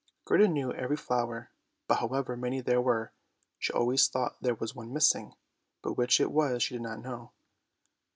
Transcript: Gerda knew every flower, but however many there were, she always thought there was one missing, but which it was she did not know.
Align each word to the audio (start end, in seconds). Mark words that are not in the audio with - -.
Gerda 0.25 0.47
knew 0.47 0.73
every 0.73 0.97
flower, 0.97 1.51
but 1.87 1.99
however 1.99 2.35
many 2.35 2.59
there 2.59 2.81
were, 2.81 3.11
she 3.59 3.71
always 3.71 4.07
thought 4.07 4.35
there 4.41 4.55
was 4.55 4.73
one 4.73 4.91
missing, 4.91 5.35
but 5.83 5.93
which 5.93 6.19
it 6.19 6.31
was 6.31 6.63
she 6.63 6.73
did 6.73 6.81
not 6.81 7.01
know. 7.03 7.33